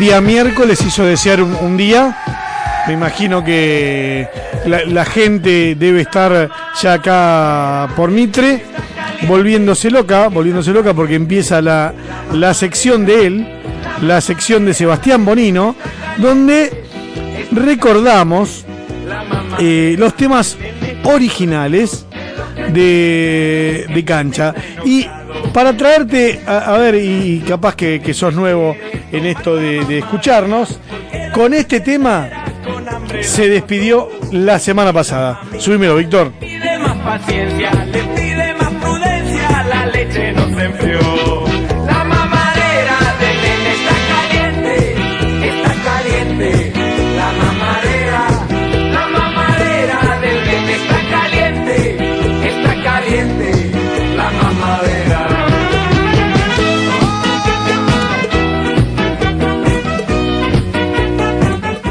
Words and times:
día 0.00 0.22
miércoles 0.22 0.80
hizo 0.84 1.04
desear 1.04 1.42
un, 1.42 1.76
día. 1.76 2.16
Me 2.86 2.94
imagino 2.94 3.44
que 3.44 4.26
la, 4.64 5.04
gente 5.04 5.74
debe 5.74 6.00
estar 6.00 6.48
ya 6.80 6.94
acá 6.94 7.86
por 7.94 8.10
Mitre, 8.10 8.62
volviéndose 9.28 9.90
loca, 9.90 10.28
volviéndose 10.28 10.72
loca 10.72 10.94
porque 10.94 11.16
empieza 11.16 11.60
la, 11.60 11.92
la 12.32 12.54
sección 12.54 13.04
de 13.04 13.26
él, 13.26 13.46
la 14.00 14.22
sección 14.22 14.64
de 14.64 14.72
Sebastián 14.72 15.22
Bonino, 15.26 15.76
donde 16.16 16.84
recordamos 17.52 18.64
eh, 19.58 19.96
los 19.98 20.16
temas 20.16 20.56
originales 21.04 22.06
de, 22.72 23.84
de 23.92 24.04
cancha. 24.06 24.54
Y 24.82 25.06
para 25.52 25.76
traerte, 25.76 26.40
a, 26.46 26.76
ver, 26.78 26.94
y 26.94 27.40
capaz 27.46 27.74
que, 27.74 28.00
que, 28.00 28.14
sos 28.14 28.34
nuevo 28.34 28.76
en 29.12 29.26
esto 29.26 29.56
de, 29.56 29.98
escucharnos, 29.98 30.78
con 31.34 31.54
este 31.54 31.80
tema 31.80 32.28
se 33.20 33.48
despidió 33.48 34.08
la 34.32 34.58
semana 34.58 34.92
pasada. 34.92 35.40
Subímelo, 35.58 35.96
Víctor. 35.96 36.32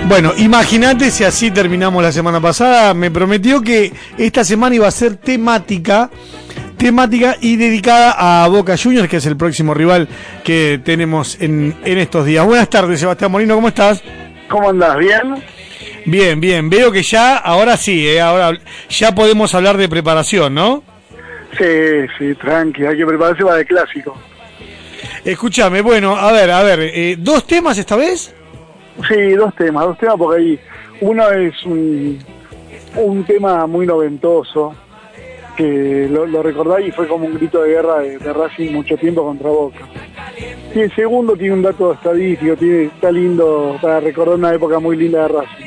Bueno, 0.09 0.33
imagínate 0.37 1.11
si 1.11 1.23
así 1.23 1.51
terminamos 1.51 2.01
la 2.01 2.11
semana 2.11 2.41
pasada. 2.41 2.95
Me 2.95 3.11
prometió 3.11 3.61
que 3.61 3.93
esta 4.17 4.43
semana 4.43 4.75
iba 4.75 4.87
a 4.87 4.91
ser 4.91 5.17
temática, 5.17 6.09
temática 6.77 7.35
y 7.39 7.57
dedicada 7.57 8.15
a 8.17 8.47
Boca 8.47 8.75
Juniors, 8.75 9.07
que 9.07 9.17
es 9.17 9.25
el 9.27 9.37
próximo 9.37 9.75
rival 9.75 10.07
que 10.43 10.81
tenemos 10.83 11.39
en, 11.39 11.75
estos 11.85 12.25
días. 12.25 12.43
Buenas 12.43 12.71
tardes, 12.71 12.99
Sebastián 12.99 13.31
Molino, 13.31 13.53
¿cómo 13.53 13.67
estás? 13.67 14.01
¿Cómo 14.49 14.71
andas? 14.71 14.97
¿Bien? 14.97 15.43
Bien, 16.05 16.41
bien. 16.41 16.71
Veo 16.71 16.91
que 16.91 17.03
ya, 17.03 17.37
ahora 17.37 17.77
sí, 17.77 18.07
eh, 18.07 18.19
ahora 18.19 18.57
ya 18.89 19.13
podemos 19.13 19.53
hablar 19.53 19.77
de 19.77 19.87
preparación, 19.87 20.55
¿no? 20.55 20.83
Sí, 21.55 22.07
sí, 22.17 22.33
tranqui, 22.33 22.83
hay 22.83 22.97
que 22.97 23.05
prepararse 23.05 23.43
para 23.43 23.59
el 23.59 23.67
clásico. 23.67 24.17
Escúchame, 25.23 25.81
bueno, 25.81 26.15
a 26.17 26.31
ver, 26.31 26.49
a 26.49 26.63
ver, 26.63 26.79
eh, 26.79 27.15
¿dos 27.19 27.45
temas 27.45 27.77
esta 27.77 27.95
vez? 27.95 28.33
Sí, 29.07 29.31
dos 29.31 29.55
temas, 29.55 29.85
dos 29.85 29.97
temas 29.97 30.15
porque 30.17 30.41
ahí 30.41 30.59
uno 31.01 31.31
es 31.31 31.63
un, 31.65 32.19
un 32.95 33.23
tema 33.23 33.65
muy 33.67 33.85
noventoso, 33.85 34.75
que 35.55 36.07
lo, 36.09 36.25
lo, 36.25 36.41
recordáis 36.41 36.87
y 36.87 36.91
fue 36.91 37.07
como 37.07 37.25
un 37.25 37.35
grito 37.35 37.61
de 37.61 37.69
guerra 37.71 37.99
de, 37.99 38.33
Racing 38.33 38.71
mucho 38.71 38.97
tiempo 38.97 39.23
contra 39.23 39.49
Boca. 39.49 39.79
Y 40.73 40.79
el 40.79 40.95
segundo 40.95 41.35
tiene 41.35 41.53
un 41.55 41.61
dato 41.61 41.93
estadístico, 41.93 42.55
tiene, 42.55 42.85
está 42.85 43.11
lindo 43.11 43.77
para 43.81 43.99
recordar 43.99 44.35
una 44.35 44.53
época 44.53 44.79
muy 44.79 44.95
linda 44.95 45.23
de 45.23 45.27
Racing. 45.27 45.65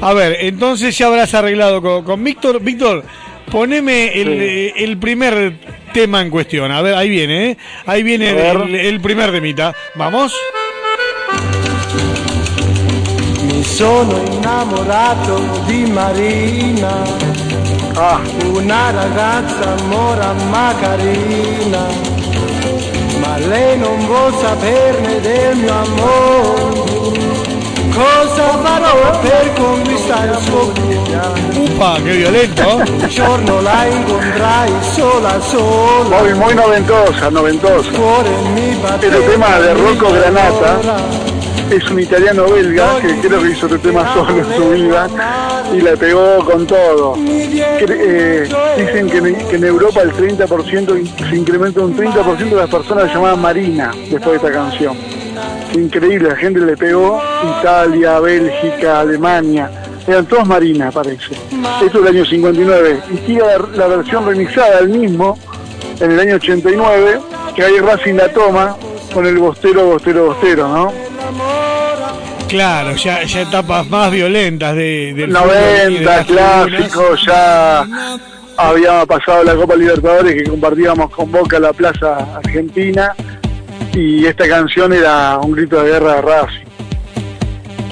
A 0.00 0.12
ver, 0.14 0.36
entonces 0.40 0.96
ya 0.96 1.06
habrás 1.06 1.34
arreglado 1.34 1.80
con, 2.04 2.24
Víctor. 2.24 2.60
Víctor, 2.60 3.04
poneme 3.50 4.20
el, 4.20 4.72
el, 4.76 4.98
primer 4.98 5.54
tema 5.92 6.22
en 6.22 6.30
cuestión. 6.30 6.72
A 6.72 6.82
ver, 6.82 6.94
ahí 6.94 7.08
viene, 7.08 7.50
¿eh? 7.50 7.56
Ahí 7.86 8.02
viene 8.02 8.30
el, 8.50 8.74
el 8.74 9.00
primer 9.00 9.30
temita. 9.30 9.74
¿Vamos? 9.94 10.34
Sono 13.72 14.18
innamorato 14.30 15.40
di 15.64 15.86
Marina, 15.86 17.02
ah. 17.94 18.20
una 18.52 18.90
ragazza 18.90 19.74
mora 19.86 20.34
ma 20.50 20.74
carina, 20.78 21.86
ma 23.18 23.38
lei 23.38 23.78
non 23.78 24.04
vuol 24.04 24.34
saperne 24.34 25.20
del 25.20 25.56
mio 25.56 25.72
amore. 25.72 26.80
Cosa 27.94 28.58
farò 28.62 29.20
per 29.20 29.52
conquistare 29.54 30.32
il 30.32 30.38
suo 30.42 30.72
cuore? 30.72 31.70
Upa, 31.70 31.94
che 32.04 32.16
violento! 32.16 32.76
Un 32.76 33.08
giorno 33.08 33.60
la 33.62 33.86
incontrai 33.86 34.70
sola 34.92 35.40
sola. 35.40 36.20
Muy, 36.20 36.34
muy 36.34 36.54
noventosa, 36.54 37.30
noventosa. 37.30 37.90
El 39.00 39.24
tema 39.30 39.58
de 39.58 39.72
Rocco 39.72 40.10
Granata 40.10 41.31
es 41.76 41.90
un 41.90 42.00
italiano 42.00 42.44
belga 42.50 43.00
que 43.00 43.26
creo 43.26 43.42
que 43.42 43.50
hizo 43.50 43.66
este 43.66 43.78
tema 43.78 44.12
solo 44.12 44.38
en 44.38 44.56
su 44.56 44.70
vida 44.70 45.08
y 45.74 45.80
la 45.80 45.96
pegó 45.96 46.44
con 46.44 46.66
todo. 46.66 47.14
Eh, 47.16 48.48
dicen 48.76 49.08
que 49.08 49.56
en, 49.56 49.64
Europa 49.64 50.02
el 50.02 50.12
30% 50.12 51.28
se 51.30 51.36
incrementa 51.36 51.80
un 51.80 51.96
30% 51.96 52.36
de 52.36 52.56
las 52.56 52.68
personas 52.68 53.12
llamadas 53.12 53.38
Marina 53.38 53.90
después 54.10 54.42
de 54.42 54.48
esta 54.48 54.52
canción. 54.52 54.96
Increíble, 55.74 56.28
la 56.28 56.36
gente 56.36 56.60
le 56.60 56.76
pegó 56.76 57.22
Italia, 57.60 58.20
Bélgica, 58.20 59.00
Alemania. 59.00 59.70
Eran 60.06 60.26
todos 60.26 60.46
Marina, 60.46 60.90
parece. 60.90 61.34
Esto 61.82 61.86
es 61.86 61.94
el 61.94 62.06
año 62.06 62.24
59. 62.24 63.00
Y 63.12 63.16
tiene 63.18 63.44
la, 63.74 63.86
versión 63.86 64.26
remixada 64.26 64.80
del 64.80 64.90
mismo 64.90 65.38
en 66.00 66.10
el 66.10 66.20
año 66.20 66.34
89, 66.36 67.20
que 67.54 67.62
hay 67.62 67.78
Racing 67.78 68.14
la 68.14 68.28
toma 68.28 68.76
con 69.14 69.24
el 69.26 69.38
bostero, 69.38 69.86
bostero, 69.86 70.26
bostero, 70.26 70.68
¿no? 70.68 71.01
Claro, 72.48 72.94
ya, 72.96 73.22
ya 73.24 73.40
etapas 73.40 73.88
más 73.88 74.12
violentas 74.12 74.76
de, 74.76 75.14
del 75.14 75.30
90, 75.32 76.24
clásico, 76.24 77.14
ya 77.26 77.86
habíamos 78.58 79.06
pasado 79.06 79.42
la 79.42 79.54
Copa 79.54 79.74
Libertadores 79.74 80.34
que 80.34 80.44
compartíamos 80.50 81.10
con 81.10 81.32
Boca 81.32 81.58
la 81.58 81.72
Plaza 81.72 82.36
Argentina 82.44 83.14
y 83.94 84.26
esta 84.26 84.46
canción 84.46 84.92
era 84.92 85.38
un 85.38 85.52
grito 85.52 85.82
de 85.82 85.92
guerra 85.92 86.16
de 86.16 86.20
Racing. 86.20 86.64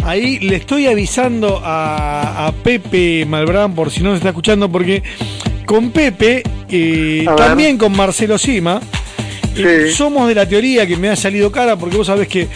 Ahí 0.04 0.38
le 0.40 0.56
estoy 0.56 0.86
avisando 0.86 1.60
a, 1.64 2.52
Pepe 2.62 3.24
Malbrán 3.26 3.74
por 3.74 3.90
si 3.90 4.02
no 4.02 4.10
se 4.10 4.16
está 4.16 4.28
escuchando 4.30 4.70
porque 4.70 5.02
con 5.64 5.90
Pepe, 5.90 6.42
eh, 6.69 7.24
también 7.36 7.78
con 7.78 7.96
Marcelo 7.96 8.36
Sima, 8.36 8.80
eh, 9.56 9.90
somos 9.94 10.28
de 10.28 10.34
la 10.34 10.46
teoría 10.46 10.86
que 10.86 10.96
me 10.96 11.08
ha 11.08 11.16
salido 11.16 11.50
cara 11.50 11.76
porque 11.76 11.96
vos 11.96 12.06
sabés 12.06 12.28
que 12.28 12.48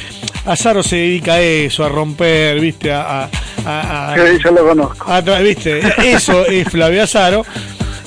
Azaro 0.46 0.82
se 0.82 0.96
dedica 0.96 1.34
a 1.34 1.40
eso, 1.40 1.84
a 1.84 1.88
romper, 1.88 2.60
¿viste? 2.60 2.92
A, 2.92 3.28
a, 3.64 4.14
yo 4.42 4.50
lo 4.50 4.66
conozco. 4.66 5.06
¿Viste? 5.42 5.80
Eso 6.04 6.46
es 6.46 6.68
Flavio 6.68 7.02
Azaro. 7.02 7.44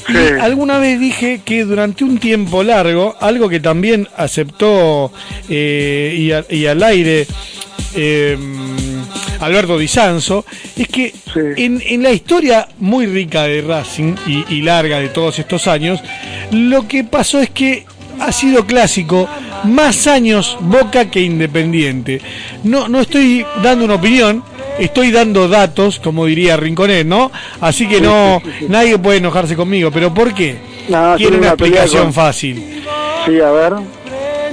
Y 0.10 0.40
alguna 0.40 0.80
vez 0.80 1.00
dije 1.00 1.42
que 1.44 1.66
durante 1.66 2.04
un 2.04 2.18
tiempo 2.18 2.64
largo, 2.64 3.16
algo 3.20 3.50
que 3.50 3.60
también 3.60 4.08
aceptó 4.16 5.12
eh, 5.50 6.44
y, 6.50 6.66
al 6.66 6.84
aire 6.84 7.28
eh, 7.94 8.38
Alberto 9.42 9.78
Di 9.78 9.88
Sanzo, 9.90 10.46
es 10.78 10.88
que 10.88 11.14
en, 11.58 11.82
en, 11.86 12.04
la 12.04 12.12
historia 12.12 12.70
muy 12.80 13.06
rica 13.06 13.44
de 13.44 13.62
Racing 13.62 14.16
y, 14.26 14.46
y 14.48 14.62
larga 14.62 15.00
de 15.00 15.10
todos 15.10 15.40
estos 15.40 15.68
años, 15.68 16.00
lo 16.52 16.88
que 16.88 17.04
pasó 17.04 17.42
es 17.42 17.50
que 17.50 17.86
ha 18.28 18.32
sido 18.34 18.66
clásico 18.66 19.28
más 19.64 20.06
años 20.06 20.58
Boca 20.60 21.10
que 21.10 21.22
Independiente. 21.22 22.22
No, 22.64 22.90
no 22.90 23.00
estoy 23.00 23.46
dando 23.64 23.86
una 23.86 23.96
opinión, 23.96 24.44
estoy 24.78 25.12
dando 25.12 25.48
datos, 25.48 26.00
como 26.00 26.26
diría 26.26 26.58
Rinconet, 26.58 27.08
¿no? 27.08 27.32
Así 27.62 27.88
que 27.88 28.02
no, 28.02 28.42
nadie 28.68 28.98
puede 28.98 29.20
enojarse 29.20 29.56
conmigo. 29.56 29.92
¿Pero 29.92 30.14
por 30.14 30.34
qué? 30.34 30.58
Tiene 31.18 31.38
una 31.38 31.48
explicación 31.50 32.12
fácil. 32.12 32.84
Sí, 33.26 33.40
a 33.40 33.52
ver. 33.52 33.74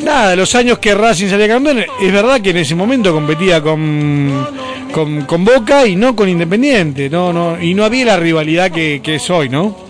Nada, 0.03 0.37
los 0.37 0.55
años 0.55 0.79
que 0.79 0.94
Racing 0.94 1.29
salía 1.29 1.49
campeón, 1.49 1.85
es 2.00 2.12
verdad 2.12 2.41
que 2.41 2.50
en 2.50 2.59
ese 2.59 2.75
momento 2.75 3.12
competía 3.12 3.61
con, 3.62 4.47
con, 4.93 5.44
Boca 5.44 5.87
y 5.87 5.97
no 5.97 6.15
con 6.15 6.29
Independiente, 6.29 7.09
no, 7.09 7.32
no, 7.32 7.61
y 7.61 7.75
no 7.75 7.85
había 7.85 8.05
la 8.05 8.17
rivalidad 8.19 8.70
que, 8.70 9.00
que 9.03 9.15
es 9.15 9.31
hoy, 9.31 9.49
¿no? 9.49 9.84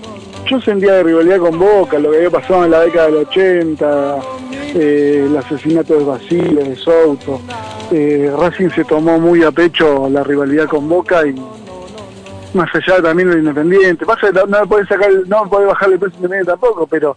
Yo 0.46 0.60
sentía 0.60 0.94
de 0.94 1.02
rivalidad 1.04 1.38
con 1.38 1.58
Boca, 1.58 1.98
lo 1.98 2.10
que 2.10 2.18
había 2.18 2.30
pasado 2.30 2.66
en 2.66 2.70
la 2.72 2.80
década 2.80 3.06
del 3.06 3.16
80, 3.16 4.18
eh, 4.74 5.24
el 5.26 5.36
asesinato 5.36 5.98
de 5.98 6.04
Basile, 6.04 6.64
de 6.64 6.76
Souto. 6.76 7.40
Eh, 7.90 8.30
Racing 8.38 8.68
se 8.68 8.84
tomó 8.84 9.18
muy 9.18 9.42
a 9.42 9.50
pecho 9.50 10.06
la 10.10 10.22
rivalidad 10.22 10.68
con 10.68 10.86
Boca 10.86 11.26
y 11.26 11.34
más 12.52 12.68
allá 12.74 13.00
también 13.00 13.30
del 13.30 13.38
Independiente. 13.38 14.04
Pasa 14.04 14.30
que 14.30 14.40
no 14.46 14.66
puede 14.66 14.86
sacar, 14.86 15.10
no 15.26 15.48
puede 15.48 15.64
bajarle 15.64 15.94
el 15.94 16.00
precio 16.00 16.16
Independiente 16.18 16.52
tampoco, 16.52 16.86
pero 16.86 17.16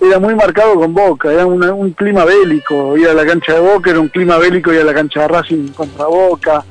era 0.00 0.20
muy 0.20 0.36
marcado 0.36 0.76
con 0.76 0.94
Boca, 0.94 1.32
era 1.32 1.46
un 1.46 1.90
clima 1.92 2.24
bélico, 2.24 2.96
ir 2.96 3.08
a 3.08 3.14
la 3.14 3.26
cancha 3.26 3.54
de 3.54 3.60
Boca 3.60 3.90
era 3.90 3.98
un 3.98 4.08
clima 4.08 4.38
bélico, 4.38 4.72
ir 4.72 4.82
a 4.82 4.84
la 4.84 4.94
cancha 4.94 5.22
de 5.22 5.28
Racing 5.28 5.68
contra 5.72 6.06
Boca, 6.06 6.64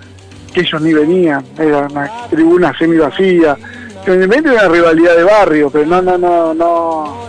que 0.53 0.61
ellos 0.61 0.81
ni 0.81 0.93
venían, 0.93 1.43
era 1.59 1.79
una 1.79 2.09
tribuna 2.29 2.73
semi 2.77 2.95
vacía 2.95 3.57
Independiente 4.13 4.49
es 4.49 4.55
una 4.63 4.67
rivalidad 4.73 5.15
de 5.15 5.23
barrio, 5.23 5.69
pero 5.69 5.85
no, 5.85 6.01
no, 6.01 6.17
no, 6.17 6.53
no, 6.53 7.27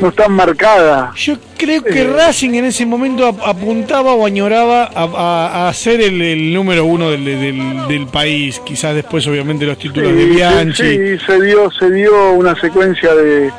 no 0.00 0.12
tan 0.12 0.32
marcada. 0.32 1.12
Yo 1.16 1.34
creo 1.56 1.82
que 1.82 2.02
Eh. 2.02 2.12
Racing 2.14 2.50
en 2.54 2.66
ese 2.66 2.84
momento 2.86 3.26
ap- 3.26 3.40
apuntaba 3.44 4.14
o 4.14 4.26
añoraba 4.26 4.84
a, 4.94 5.72
ser 5.74 6.00
el, 6.00 6.20
el 6.20 6.52
número 6.52 6.84
uno 6.84 7.10
del, 7.10 7.24
del- 7.24 7.86
del 7.88 8.06
país. 8.06 8.60
Quizás 8.64 8.94
después, 8.94 9.26
obviamente, 9.26 9.64
los 9.66 9.78
títulos 9.78 10.14
de 10.14 10.24
Bianchi. 10.26 10.82
sí, 10.82 11.18
se 11.26 11.40
dio, 11.40 11.70
se 11.70 11.90
dio 11.90 12.32
una 12.32 12.54
secuencia 12.60 13.14
de, 13.14 13.50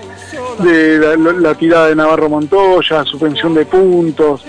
de 0.60 0.98
la, 1.18 1.32
la 1.34 1.56
tirada 1.56 1.88
de 1.88 1.96
Navarro 1.96 2.30
Montoya, 2.30 3.04
suspensión 3.06 3.54
de 3.54 3.66
puntos. 3.66 4.44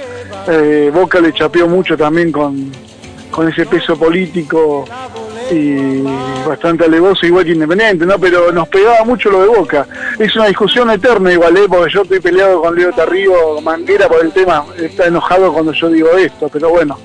Eh, 0.49 0.91
Boca 0.93 1.21
le 1.21 1.33
chapeó 1.33 1.67
mucho 1.69 1.97
también 1.97 2.31
con, 2.33 2.71
con 3.31 3.49
ese 3.49 3.67
peso 3.67 3.97
político 3.99 4.85
y 5.51 6.03
bastante 6.47 6.85
alevoso, 6.85 7.27
igual 7.27 7.45
que 7.45 7.53
Independiente, 7.53 8.07
¿no? 8.07 8.19
Pero 8.19 8.53
nos 8.53 8.69
pegaba 8.69 9.05
mucho 9.05 9.31
lo 9.31 9.43
de 9.43 9.49
Boca. 9.49 9.87
Es 10.19 10.35
una 10.37 10.47
discusión 10.47 10.91
eterna 10.91 11.33
igual, 11.33 11.57
¿eh? 11.57 11.65
Porque 11.69 11.93
yo 11.93 12.03
estoy 12.03 12.21
peleado 12.21 12.63
con 12.63 12.75
Leo 12.75 12.93
Tarrío 12.93 13.61
Manguera 13.61 14.09
por 14.09 14.25
el 14.25 14.33
tema, 14.33 14.65
está 14.79 15.07
enojado 15.07 15.53
cuando 15.53 15.73
yo 15.73 15.89
digo 15.89 16.11
esto, 16.17 16.49
pero 16.49 16.71
bueno. 16.71 16.99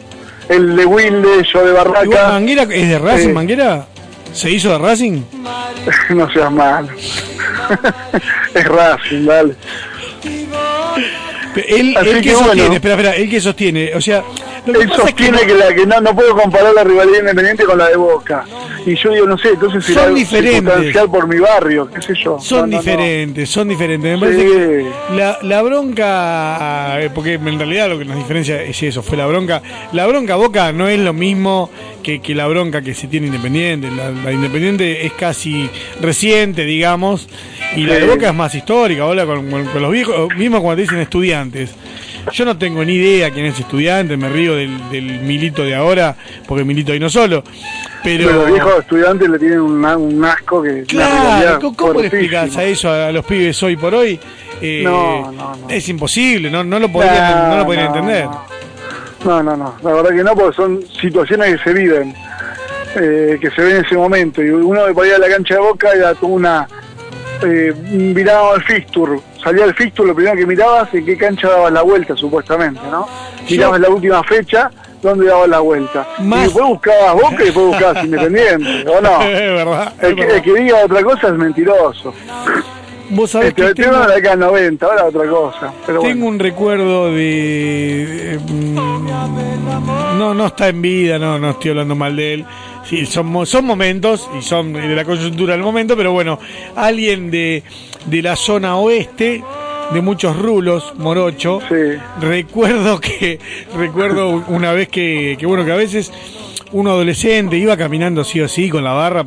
El 0.48 0.76
de 0.76 0.86
Wilde, 0.86 1.44
yo 1.52 1.66
de 1.66 1.72
Igual, 1.72 1.88
Barraca, 1.88 2.30
¿Manguera 2.30 2.64
es 2.64 2.90
de 2.90 3.00
Racing? 3.00 3.34
¿Manguera? 3.34 3.88
¿Se 4.32 4.52
hizo 4.52 4.70
de 4.70 4.78
Racing? 4.78 5.22
no 6.10 6.32
seas 6.32 6.52
malo. 6.52 6.90
es 8.54 8.68
Racing, 8.68 9.26
dale. 9.26 9.56
Él, 11.62 11.96
él 11.98 12.16
que 12.16 12.22
que 12.22 12.34
bueno. 12.34 12.46
sostiene, 12.48 12.76
espera, 12.76 12.94
espera, 12.96 13.16
él 13.16 13.30
que 13.30 13.42
sostiene, 13.42 13.92
o 13.96 14.02
sea, 14.02 14.24
lo 14.66 14.74
que 14.74 14.80
Él 14.86 14.90
es 14.92 14.96
sostiene 14.98 15.38
no- 15.42 15.48
que, 15.48 15.54
la, 15.54 15.74
que 15.76 15.86
no, 15.86 16.02
no 16.02 16.16
puedo 16.16 16.36
comparar 16.36 16.74
la 16.74 16.84
rivalidad 16.84 17.20
independiente 17.20 17.64
con 17.66 17.78
la 17.78 17.88
de 17.90 17.96
Boca. 17.98 18.46
Y 18.86 18.96
yo 18.96 19.12
digo, 19.12 19.26
no 19.26 19.38
sé, 19.38 19.50
entonces 19.50 19.86
será 19.86 20.06
Son 20.06 20.16
diferentes. 20.16 20.54
circunstancial 20.62 21.10
por 21.10 21.28
mi 21.28 21.40
barrio, 21.40 21.90
qué 21.92 22.02
sé 22.02 22.14
yo. 22.24 22.40
Son 22.40 22.62
No, 22.62 22.68
no, 22.68 22.72
no. 22.74 22.80
diferentes, 22.82 23.50
son 23.50 23.68
diferentes. 23.68 24.20
Me 24.20 24.28
Sí. 24.28 24.34
parece 24.36 24.46
que 24.46 24.86
la, 25.16 25.38
la 25.42 25.62
bronca, 25.64 27.02
eh, 27.02 27.10
porque 27.14 27.34
en 27.34 27.58
realidad 27.60 27.90
lo 27.90 27.98
que 28.00 28.06
nos 28.06 28.18
diferencia 28.18 28.62
es 28.62 28.82
eso, 28.84 29.02
fue 29.04 29.18
la 29.18 29.26
bronca. 29.26 29.62
La 29.94 30.06
bronca 30.08 30.36
Boca 30.36 30.72
no 30.72 30.88
es 30.88 31.00
lo 31.00 31.14
mismo 31.14 31.70
que, 32.04 32.22
que 32.22 32.36
la 32.36 32.48
bronca 32.48 32.82
que 32.82 32.94
se 32.94 33.08
tiene 33.08 33.28
Independiente. 33.28 33.90
La, 33.92 34.12
la 34.12 34.32
Independiente 34.32 35.06
es 35.06 35.14
casi 35.14 35.70
reciente, 36.02 36.64
digamos, 36.66 37.28
y 37.76 37.82
la 37.82 37.96
de. 37.96 38.06
Boca 38.06 38.28
es 38.30 38.36
más 38.36 38.54
histórica. 38.54 39.06
Hola, 39.06 39.26
con, 39.26 39.50
con- 39.50 39.66
con 39.66 39.82
los 39.82 39.92
viejos, 39.92 40.30
mismo 40.36 40.62
cuando 40.62 40.76
te 40.78 40.82
dicen 40.84 41.00
estudiantes. 41.00 41.45
Yo 42.32 42.46
no 42.46 42.58
tengo 42.58 42.84
ni 42.84 42.94
idea 42.94 43.32
quién 43.32 43.46
es 43.46 43.60
estudiante, 43.60 44.18
me 44.18 44.30
río 44.30 44.56
del, 44.56 44.90
del 44.90 45.20
milito 45.22 45.64
de 45.64 45.76
ahora, 45.76 46.16
porque 46.48 46.64
milito 46.64 46.92
ahí 46.92 47.00
no 47.00 47.10
solo. 47.10 47.44
Pero, 48.04 48.28
Pero 48.28 48.42
los 48.42 48.52
viejos 48.52 48.80
estudiantes 48.80 49.30
le 49.30 49.40
tienen 49.40 49.60
un, 49.62 49.86
un 49.86 50.26
asco 50.26 50.62
que... 50.62 50.84
Claro, 50.84 51.74
¿cómo, 51.76 52.02
le 52.02 52.08
explicas 52.08 52.56
a 52.58 52.64
eso 52.64 52.92
a 52.92 53.12
los 53.12 53.26
pibes 53.26 53.62
hoy 53.64 53.76
por 53.78 53.94
hoy? 53.96 54.20
Eh, 54.62 54.82
No, 54.84 55.32
no, 55.32 55.56
no. 55.56 55.70
Es 55.70 55.90
imposible, 55.90 56.50
no, 56.50 56.64
no 56.64 56.80
lo 56.80 56.92
podrían, 56.92 57.50
no, 57.50 57.58
lo 57.58 57.66
podrían 57.66 57.88
entender. 57.88 58.28
No, 59.26 59.42
no, 59.42 59.58
no, 59.58 59.76
la 59.82 59.94
verdad 59.94 60.12
que 60.12 60.24
no, 60.24 60.36
porque 60.36 60.56
son 60.56 60.84
situaciones 61.02 61.58
que 61.58 61.64
se 61.64 61.74
viven, 61.74 62.14
eh, 62.96 63.38
que 63.42 63.50
se 63.52 63.62
ven 63.62 63.78
en 63.78 63.86
ese 63.86 63.96
momento. 63.96 64.44
Y 64.44 64.50
uno 64.50 64.82
podía 64.94 65.18
ir 65.18 65.24
a 65.24 65.28
la 65.28 65.34
cancha 65.34 65.56
de 65.56 65.60
Boca 65.62 65.92
era 65.92 66.14
tuvo 66.14 66.36
una... 66.36 66.68
Eh, 67.44 67.74
miraba 67.90 68.54
al 68.56 68.64
fixture, 68.64 69.20
salía 69.44 69.66
al 69.66 69.74
fixture, 69.74 70.08
lo 70.08 70.16
primero 70.16 70.36
que 70.38 70.46
mirabas 70.46 70.94
en 70.94 71.06
qué 71.06 71.18
cancha 71.18 71.50
dabas 71.50 71.72
la 71.74 71.82
vuelta, 71.82 72.16
supuestamente, 72.16 72.82
¿no? 72.90 73.08
Mirabas 73.50 73.80
la 73.82 73.90
última 73.90 74.24
fecha, 74.24 74.72
dónde 75.02 75.28
dabas 75.28 75.50
la 75.50 75.60
vuelta. 75.60 76.08
Más- 76.20 76.40
Y 76.40 76.44
después 76.46 76.66
buscabas 76.66 77.14
Boca 77.14 77.36
y 77.42 77.46
después 77.46 77.66
buscabas 77.68 78.04
Independiente, 78.06 78.90
¿o 78.90 79.02
no? 79.02 79.22
es 79.22 79.40
verdad. 79.54 79.94
es 79.98 80.04
El 80.04 80.16
que, 80.16 80.22
verdad. 80.22 80.38
el 80.38 80.44
que 80.44 80.54
diga 80.62 80.78
otra 80.86 81.04
cosa 81.04 81.28
es 81.28 81.34
mentiroso. 81.34 82.14
Vos 83.10 83.32
sabés 83.32 83.50
Este, 83.50 83.62
que 83.62 83.68
el 83.70 83.76
tema 83.76 83.92
tengo, 83.92 84.02
de 84.04 84.08
la 84.08 84.16
década 84.16 84.36
del 84.36 84.46
90, 84.46 84.86
ahora 84.86 85.06
otra 85.06 85.30
cosa. 85.30 85.74
Pero 85.86 86.00
tengo 86.00 86.14
bueno. 86.14 86.26
un 86.28 86.40
recuerdo 86.40 87.12
de... 87.12 88.40
mm, 88.48 88.76
no, 90.18 90.34
no 90.34 90.48
está 90.48 90.70
en 90.70 90.82
vida, 90.82 91.20
no, 91.20 91.38
no 91.40 91.52
estoy 91.52 91.72
hablando 91.72 91.96
mal 91.96 92.16
de 92.16 92.34
él. 92.36 92.46
Sí, 92.88 93.06
son, 93.06 93.46
son 93.46 93.66
momentos 93.66 94.30
y 94.38 94.42
son 94.42 94.74
de 94.74 94.96
la 94.96 95.04
coyuntura 95.04 95.54
del 95.54 95.64
momento, 95.64 95.98
pero 95.98 96.12
bueno, 96.12 96.40
alguien 96.76 97.32
de, 97.32 97.64
de 98.06 98.22
la 98.22 98.36
zona 98.36 98.78
oeste, 98.78 99.44
de 99.92 100.02
muchos 100.02 100.38
rulos, 100.38 100.94
morocho, 100.98 101.60
Sí. 101.68 102.00
Recuerdo 102.22 103.00
que 103.02 103.40
recuerdo 103.76 104.44
una 104.48 104.72
vez 104.74 104.88
que, 104.90 105.36
que 105.40 105.46
bueno 105.46 105.66
que 105.66 105.72
a 105.72 105.76
veces 105.76 106.12
un 106.72 106.88
adolescente 106.88 107.58
iba 107.58 107.76
caminando 107.78 108.24
sí 108.24 108.40
o 108.42 108.48
sí 108.48 108.70
con 108.70 108.84
la 108.84 108.94
barra, 108.94 109.26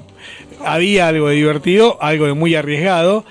había 0.65 1.09
algo 1.09 1.29
de 1.29 1.37
divertido, 1.37 1.99
algo 2.01 2.27
de 2.27 2.35
muy 2.35 2.55
arriesgado, 2.55 3.25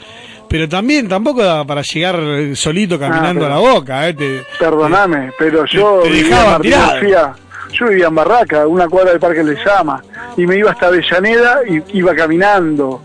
pero 0.49 0.67
también 0.69 1.07
tampoco 1.07 1.43
daba 1.43 1.65
para 1.65 1.81
llegar 1.81 2.19
solito 2.55 2.97
caminando 2.99 3.41
pero- 3.41 3.53
a 3.53 3.55
la 3.55 3.73
boca, 3.73 4.07
¿eh? 4.07 4.13
Te- 4.13 4.43
Perdóname, 4.59 5.31
pero 5.37 5.65
yo 5.65 5.99
te 6.03 6.09
vivía. 6.09 6.57
García. 6.59 7.33
Yo 7.73 7.87
vivía 7.89 8.07
en 8.07 8.15
Barraca, 8.15 8.65
una 8.65 8.87
cuadra 8.87 9.11
del 9.11 9.19
Parque 9.19 9.43
Les 9.43 9.59
Llama, 9.63 10.01
y 10.37 10.47
me 10.47 10.55
iba 10.57 10.71
hasta 10.71 10.87
Avellaneda 10.87 11.59
y 11.67 11.83
iba 11.97 12.15
caminando. 12.15 13.01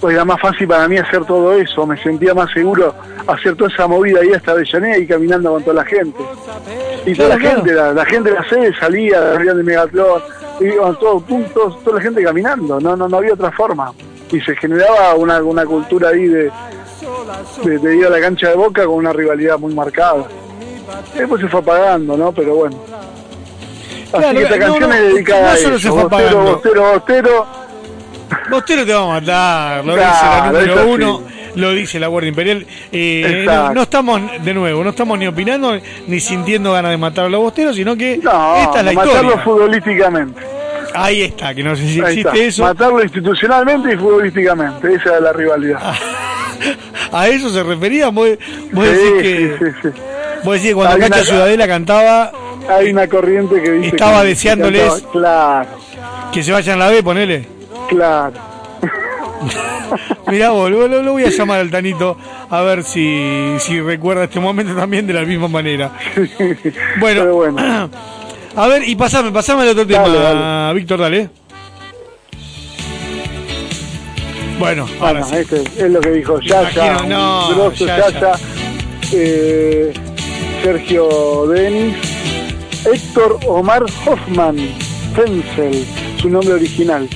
Pues 0.00 0.14
era 0.14 0.24
más 0.24 0.40
fácil 0.40 0.66
para 0.66 0.88
mí 0.88 0.96
hacer 0.96 1.26
todo 1.26 1.52
eso, 1.52 1.86
me 1.86 2.02
sentía 2.02 2.32
más 2.32 2.50
seguro 2.52 2.94
hacer 3.26 3.54
toda 3.54 3.68
esa 3.70 3.86
movida 3.86 4.20
ahí 4.20 4.32
hasta 4.32 4.52
Avellaneda 4.52 4.96
y 4.96 5.06
caminando 5.06 5.52
con 5.52 5.62
toda 5.62 5.74
la 5.76 5.84
gente. 5.84 6.18
Y 7.04 7.12
toda 7.14 7.28
Claro, 7.28 7.28
la 7.28 7.36
claro. 7.38 7.56
gente, 7.56 7.72
la, 7.74 7.92
la 7.92 8.04
gente 8.06 8.30
de 8.30 8.36
la 8.36 8.48
sede 8.48 8.74
salía, 8.80 9.34
salían 9.34 9.56
de 9.58 9.62
Megatlón, 9.62 10.22
iban 10.60 10.98
todos 10.98 11.22
puntos, 11.24 11.84
toda 11.84 11.96
la 11.96 12.02
gente 12.02 12.22
caminando, 12.24 12.80
no, 12.80 12.96
no, 12.96 13.06
no 13.06 13.16
había 13.18 13.34
otra 13.34 13.52
forma. 13.52 13.92
Y 14.32 14.40
se 14.40 14.54
generaba 14.56 15.14
una, 15.14 15.42
una 15.42 15.64
cultura 15.66 16.10
ahí 16.10 16.26
de, 16.28 16.50
de, 17.64 17.78
de 17.78 17.96
ir 17.96 18.06
a 18.06 18.10
la 18.10 18.20
cancha 18.20 18.48
de 18.50 18.54
boca 18.54 18.84
con 18.86 18.94
una 18.96 19.12
rivalidad 19.12 19.58
muy 19.58 19.74
marcada. 19.74 20.24
Después 21.16 21.40
se 21.40 21.48
fue 21.48 21.60
apagando, 21.60 22.16
¿no? 22.16 22.32
Pero 22.32 22.54
bueno. 22.54 22.76
Así 24.12 24.18
Claro, 24.18 24.38
que 24.38 24.42
esta 24.44 24.56
no, 24.56 24.62
canción 24.66 24.90
no, 24.90 24.96
es 24.96 25.02
dedicada 25.14 25.40
no 25.42 25.48
a 25.48 25.54
eso. 25.54 25.78
se 25.78 25.88
fue 25.88 26.02
Bostero, 26.04 26.42
bostero, 26.42 26.92
bostero. 26.92 27.46
Bostero 28.50 28.86
te 28.86 28.92
va 28.94 29.02
a 29.02 29.20
matar, 29.20 29.84
lo 29.84 29.94
Claro, 29.94 30.10
dice 30.12 30.26
la 30.26 30.46
número 30.52 30.82
sí. 30.84 30.90
uno, 30.90 31.22
lo 31.56 31.70
dice 31.72 32.00
la 32.00 32.06
Guardia 32.08 32.28
Imperial. 32.28 32.66
Eh, 32.92 33.46
no, 33.74 33.82
estamos, 33.82 34.20
de 34.44 34.54
nuevo, 34.54 34.82
no 34.84 34.90
estamos 34.90 35.18
ni 35.18 35.26
opinando 35.26 35.76
ni 36.06 36.20
sintiendo 36.20 36.72
ganas 36.72 36.90
de 36.92 36.96
matar 36.96 37.26
a 37.26 37.28
los 37.28 37.40
bosteros, 37.40 37.74
sino 37.76 37.96
que 37.96 38.18
No, 38.22 38.56
esta 38.56 38.78
es 38.80 38.84
la 38.86 38.92
matarlo 38.92 39.20
historia. 39.22 39.38
futbolísticamente. 39.44 40.40
Ahí 40.94 41.22
está, 41.22 41.54
que 41.54 41.62
no 41.62 41.74
sé 41.76 41.82
si 41.86 42.00
Ahí 42.00 42.18
existe 42.20 42.28
está. 42.30 42.34
eso. 42.44 42.62
Matarlo 42.64 43.02
institucionalmente 43.02 43.94
y 43.94 43.96
futbolísticamente. 43.96 44.94
Esa 44.94 45.16
es 45.16 45.22
la 45.22 45.32
rivalidad. 45.32 45.80
¿A 47.12 47.28
eso 47.28 47.48
se 47.50 47.62
refería? 47.62 48.08
Vos, 48.10 48.28
vos 48.72 48.86
Sí, 48.86 48.92
decís 48.92 49.22
que, 49.22 49.56
sí, 49.58 49.64
sí, 49.82 49.88
sí. 49.94 50.00
vos 50.44 50.54
decís 50.54 50.68
que 50.68 50.74
cuando 50.74 50.98
Cacha 50.98 51.14
una- 51.16 51.24
Ciudadela 51.24 51.66
cantaba 51.66 52.32
Hay 52.68 52.90
una 52.90 53.06
corriente 53.08 53.62
que 53.62 53.70
dice 53.72 53.88
Estaba 53.96 54.22
que- 54.22 54.28
deseándoles- 54.28 54.88
cantaba- 55.02 55.12
Claro, 55.12 55.68
que 56.32 56.42
se 56.42 56.52
vayan 56.52 56.80
a 56.80 56.84
la 56.86 56.90
B, 56.90 57.02
ponele. 57.02 57.46
claro. 57.88 58.34
Mirá 60.28 60.50
vos, 60.50 60.70
lo 60.70 61.12
voy 61.12 61.24
a 61.24 61.30
llamar 61.30 61.60
al 61.60 61.70
Tanito 61.70 62.16
a 62.48 62.60
ver 62.62 62.84
si, 62.84 63.54
si 63.58 63.80
recuerda 63.80 64.24
este 64.24 64.38
momento 64.38 64.74
también 64.76 65.06
de 65.06 65.12
la 65.14 65.22
misma 65.22 65.48
manera. 65.48 65.90
Bueno, 67.00 67.20
Pero 67.22 67.34
bueno. 67.36 67.90
a 68.56 68.66
ver, 68.68 68.88
y 68.88 68.96
pasame, 68.96 69.30
pasame 69.32 69.62
al 69.62 69.68
otro 69.70 69.86
tema, 69.86 70.08
Dale, 70.08 70.18
dale. 70.18 70.74
Víctor, 70.74 71.00
dale. 71.00 71.28
Bueno, 74.58 74.86
ahora 75.00 75.20
Bueno, 75.24 75.26
sí. 75.26 75.36
este 75.36 75.62
es 75.86 75.90
lo 75.90 76.00
que 76.00 76.10
dijo 76.10 76.38
Yaya, 76.40 77.02
no, 77.08 77.48
grosso 77.54 77.86
Yaya. 77.86 78.10
Yaya, 78.10 78.32
eh, 79.12 79.92
Sergio 80.62 81.46
Denis, 81.46 81.96
Héctor 82.84 83.38
Omar 83.46 83.84
Hoffman, 84.04 84.56
Fenzel, 85.14 85.86
su 86.20 86.28
nombre 86.28 86.54
original. 86.54 87.08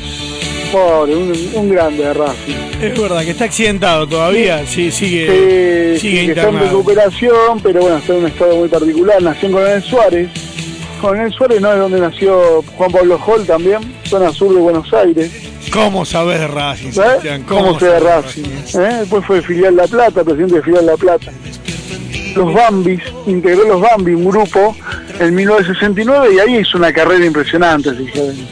Pobre, 0.72 1.14
un, 1.14 1.32
un 1.54 1.68
grande 1.70 2.02
de 2.04 2.14
Racing. 2.14 2.54
Es 2.82 3.00
verdad 3.00 3.22
que 3.22 3.30
está 3.30 3.44
accidentado 3.44 4.08
todavía, 4.08 4.66
sí, 4.66 4.90
sigue, 4.90 5.98
sigue 6.00 6.32
está 6.32 6.48
en 6.48 6.58
recuperación, 6.58 7.60
pero 7.62 7.82
bueno, 7.82 7.98
está 7.98 8.14
en 8.14 8.18
un 8.20 8.26
estado 8.26 8.56
muy 8.56 8.68
particular. 8.68 9.22
Nació 9.22 9.48
en 9.48 9.54
Coronel 9.54 9.82
Suárez. 9.82 10.28
Coronel 11.04 11.32
Suárez 11.34 11.60
no 11.60 11.70
es 11.72 11.78
donde 11.78 12.00
nació 12.00 12.62
Juan 12.76 12.90
Pablo 12.90 13.20
Hall 13.26 13.44
también, 13.44 13.80
zona 14.04 14.32
sur 14.32 14.54
de 14.54 14.60
Buenos 14.60 14.90
Aires. 14.94 15.30
¿Cómo 15.70 16.04
sabes 16.06 16.40
de 16.40 16.46
Racing, 16.48 16.88
¿Eh? 16.88 16.92
Sebastián? 16.92 17.42
¿Cómo 17.46 17.78
se 17.78 17.84
de 17.86 17.90
sabés 18.00 18.04
de 18.04 18.10
Racing? 18.10 18.42
¿Eh? 18.80 18.96
Después 19.00 19.24
fue 19.26 19.42
filial 19.42 19.76
La 19.76 19.86
Plata, 19.86 20.24
presidente 20.24 20.56
de 20.56 20.62
filial 20.62 20.86
La 20.86 20.96
Plata. 20.96 21.30
Los 22.36 22.52
Bambis, 22.54 23.00
integró 23.26 23.64
los 23.68 23.80
Bambis, 23.80 24.16
un 24.16 24.24
grupo, 24.24 24.74
en 25.20 25.34
1969 25.34 26.28
y 26.34 26.38
ahí 26.40 26.56
hizo 26.62 26.78
una 26.78 26.92
carrera 26.92 27.24
impresionante, 27.24 27.90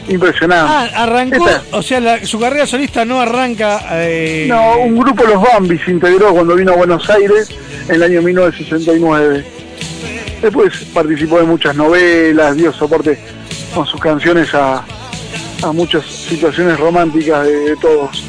impresionante. 0.07 0.71
Ah, 0.95 1.03
arrancó, 1.03 1.49
Esta. 1.49 1.63
o 1.75 1.81
sea, 1.81 1.99
la- 1.99 2.23
su 2.25 2.39
carrera 2.39 2.65
solista 2.65 3.03
no 3.03 3.19
arranca... 3.19 3.81
eh, 3.91 4.45
No, 4.47 4.77
un 4.77 4.97
grupo 4.97 5.23
Los 5.25 5.41
Bambis 5.41 5.81
integró 5.87 6.31
cuando 6.33 6.55
vino 6.55 6.71
a 6.73 6.75
Buenos 6.77 7.09
Aires 7.09 7.49
en 7.89 7.95
el 7.95 8.03
año 8.03 8.21
1969. 8.21 9.43
Después 10.43 10.73
participó 10.93 11.39
de 11.39 11.45
muchas 11.45 11.73
novelas, 11.73 12.57
dio 12.57 12.73
soporte 12.73 13.17
con 13.73 13.87
sus 13.87 13.99
canciones 13.99 14.53
a, 14.53 14.83
a 15.63 15.71
muchas 15.71 16.05
situaciones 16.05 16.77
románticas 16.77 17.45
de, 17.45 17.59
de 17.59 17.75
todos. 17.77 18.23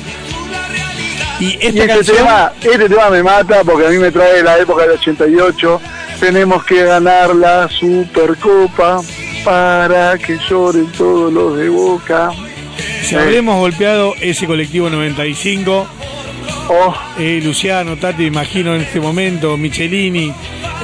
Y 1.40 1.58
esta 1.60 1.96
este, 1.96 2.12
tema, 2.12 2.52
este 2.62 2.88
tema 2.88 3.10
me 3.10 3.20
mata 3.20 3.64
porque 3.64 3.88
a 3.88 3.90
mí 3.90 3.98
me 3.98 4.12
trae 4.12 4.44
la 4.44 4.58
época 4.58 4.82
del 4.82 4.92
88. 4.92 5.80
Tenemos 6.20 6.64
que 6.64 6.84
ganar 6.84 7.34
la 7.34 7.68
Supercopa 7.68 9.02
para 9.44 10.16
que 10.16 10.38
lloren 10.48 10.86
todos 10.92 11.32
los 11.32 11.58
de 11.58 11.68
Boca. 11.68 12.30
Si 13.02 13.16
habremos 13.16 13.58
golpeado 13.58 14.14
ese 14.20 14.46
colectivo 14.46 14.88
95, 14.88 15.86
oh. 16.68 16.94
Eh, 17.18 17.40
Luciano, 17.42 17.96
Tati, 17.96 18.24
imagino 18.24 18.72
en 18.76 18.82
este 18.82 19.00
momento, 19.00 19.56
Michelini, 19.56 20.32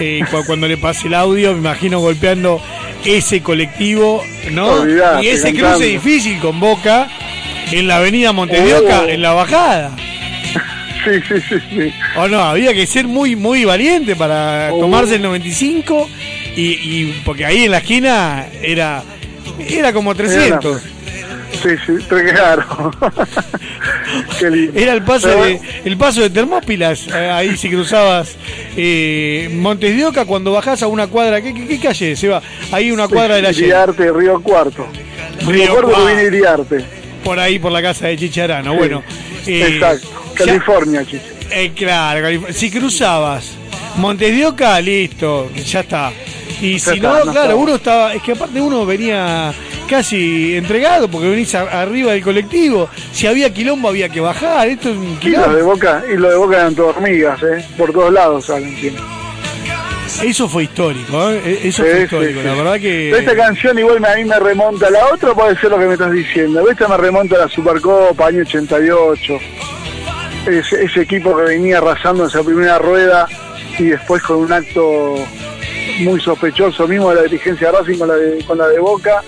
eh, 0.00 0.24
cuando 0.46 0.66
le 0.66 0.76
pase 0.76 1.08
el 1.08 1.14
audio, 1.14 1.52
me 1.52 1.58
imagino 1.58 2.00
golpeando 2.00 2.60
ese 3.04 3.42
colectivo, 3.42 4.22
¿no? 4.50 4.84
y 5.22 5.28
ese 5.28 5.54
cruce 5.54 5.84
difícil 5.84 6.38
con 6.40 6.60
Boca 6.60 7.08
en 7.70 7.86
la 7.86 7.98
avenida 7.98 8.32
Montedioca, 8.32 9.02
oh. 9.02 9.08
en 9.08 9.22
la 9.22 9.32
bajada. 9.32 9.96
Sí, 11.02 11.12
sí, 11.26 11.40
sí, 11.48 11.56
sí. 11.70 11.94
O 12.14 12.28
no, 12.28 12.40
había 12.40 12.74
que 12.74 12.86
ser 12.86 13.06
muy, 13.06 13.34
muy 13.34 13.64
valiente 13.64 14.16
para 14.16 14.68
oh. 14.70 14.80
tomarse 14.80 15.14
el 15.14 15.22
95 15.22 16.10
y, 16.54 16.62
y 16.62 17.22
porque 17.24 17.46
ahí 17.46 17.64
en 17.64 17.70
la 17.70 17.78
esquina 17.78 18.44
era, 18.60 19.02
era 19.66 19.94
como 19.94 20.14
300. 20.14 20.82
Sí, 21.62 21.70
sí, 21.86 21.92
claro. 22.06 22.90
Era 24.74 24.92
el 24.92 25.02
paso 25.02 25.28
de 25.28 25.60
el 25.84 25.96
paso 25.96 26.22
de 26.22 26.30
Termópilas, 26.30 27.06
eh, 27.08 27.30
ahí 27.30 27.56
si 27.56 27.68
cruzabas 27.68 28.36
eh, 28.76 29.48
Montes 29.52 29.96
de 29.96 30.04
Oca 30.06 30.24
cuando 30.24 30.52
bajás 30.52 30.82
a 30.82 30.86
una 30.86 31.06
cuadra, 31.06 31.40
¿qué, 31.40 31.52
qué, 31.54 31.78
calle 31.78 32.16
se 32.16 32.28
va? 32.28 32.42
Ahí 32.72 32.90
una 32.90 33.08
cuadra 33.08 33.36
de 33.36 33.42
la 33.42 33.50
Iriarte, 33.50 34.12
Río 34.12 34.40
Cuarto. 34.42 34.86
Río, 35.46 35.72
Cuarto 35.72 36.06
viene 36.06 36.24
Iriarte. 36.24 36.84
Por 37.24 37.38
ahí, 37.38 37.58
por 37.58 37.72
la 37.72 37.82
casa 37.82 38.06
de 38.06 38.16
Chicharano, 38.16 38.74
bueno. 38.74 39.02
Eh, 39.46 39.74
exacto, 39.74 40.08
California, 40.34 41.04
eh, 41.52 41.72
claro, 41.74 42.52
si 42.52 42.70
cruzabas 42.70 43.56
Montes 43.96 44.36
de 44.36 44.46
Oca, 44.46 44.80
listo, 44.80 45.50
ya 45.54 45.80
está. 45.80 46.12
Y 46.60 46.78
si 46.78 47.00
no, 47.00 47.20
claro, 47.22 47.56
uno 47.58 47.76
estaba, 47.76 48.14
es 48.14 48.22
que 48.22 48.32
aparte 48.32 48.60
uno 48.60 48.84
venía 48.86 49.52
casi 49.90 50.56
entregado 50.56 51.10
porque 51.10 51.28
venís 51.28 51.52
arriba 51.54 52.12
del 52.12 52.22
colectivo. 52.22 52.88
Si 53.12 53.26
había 53.26 53.52
quilombo 53.52 53.88
había 53.88 54.08
que 54.08 54.20
bajar. 54.20 54.68
Esto 54.68 54.90
es 54.90 54.96
un 54.96 55.18
quilombo. 55.18 55.46
Y 55.46 55.50
lo 55.50 55.56
de 55.56 55.62
Boca, 55.62 56.02
y 56.08 56.16
lo 56.16 56.30
de 56.30 56.36
Boca 56.36 56.56
eran 56.56 56.74
todas 56.76 56.96
hormigas, 56.96 57.42
¿eh? 57.42 57.64
Por 57.76 57.92
todos 57.92 58.12
lados 58.12 58.46
salen 58.46 58.76
Eso 60.22 60.48
fue 60.48 60.64
histórico, 60.64 61.30
¿eh? 61.30 61.42
E-, 61.44 61.68
eso 61.68 61.82
fue 61.82 62.04
histórico, 62.04 62.40
la 62.42 62.54
verdad 62.54 62.80
que... 62.80 63.10
Esta 63.10 63.34
canción 63.34 63.78
igual 63.78 64.04
a 64.04 64.14
mí 64.14 64.24
me 64.24 64.38
remonta, 64.38 64.88
la 64.90 65.12
otra 65.12 65.34
puede 65.34 65.58
ser 65.58 65.70
lo 65.70 65.78
que 65.78 65.86
me 65.86 65.94
estás 65.94 66.12
diciendo, 66.12 66.68
esta 66.70 66.86
me 66.86 66.96
remonta 66.96 67.34
a 67.34 67.40
la 67.40 67.48
Supercopa, 67.48 68.28
año 68.28 68.42
88, 68.42 69.38
ese, 70.46 70.84
ese 70.84 71.00
equipo 71.00 71.36
que 71.36 71.42
venía 71.42 71.78
arrasando 71.78 72.22
en 72.22 72.28
esa 72.28 72.44
primera 72.44 72.78
rueda 72.78 73.26
y 73.78 73.84
después 73.84 74.22
con 74.22 74.36
un 74.36 74.52
acto 74.52 75.16
muy 76.00 76.20
sospechoso 76.20 76.86
mismo 76.86 77.10
de 77.10 77.16
la 77.16 77.22
dirigencia 77.22 77.70
de 77.70 77.78
Racing 77.78 77.98
con 77.98 78.08
la 78.08 78.14
de, 78.14 78.44
con 78.44 78.58
la 78.58 78.68
de 78.68 78.78
Boca, 78.78 79.22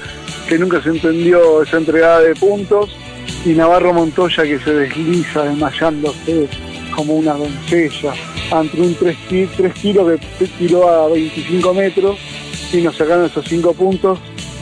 que 0.52 0.58
nunca 0.58 0.82
se 0.82 0.90
entendió 0.90 1.62
esa 1.62 1.78
entregada 1.78 2.20
de 2.20 2.34
puntos, 2.34 2.94
y 3.42 3.50
Navarro 3.50 3.94
Montoya 3.94 4.42
que 4.42 4.58
se 4.58 4.74
desliza 4.74 5.44
desmayándose 5.44 6.46
como 6.94 7.14
una 7.14 7.32
doncella 7.32 8.12
ante 8.50 8.78
un 8.78 8.94
3, 8.94 9.16
kilos 9.80 10.20
que 10.38 10.46
tiró 10.46 10.86
a 10.90 11.08
25 11.08 11.72
metros 11.72 12.18
y 12.70 12.82
nos 12.82 12.94
sacaron 12.96 13.24
esos 13.24 13.46
5 13.48 13.72
puntos 13.72 14.18